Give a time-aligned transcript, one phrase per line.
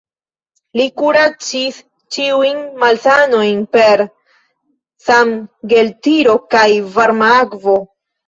[0.79, 1.75] Li kuracis
[2.15, 4.03] ĉiujn malsanojn per
[5.09, 6.65] sangeltiro kaj
[6.97, 7.77] varma akvo.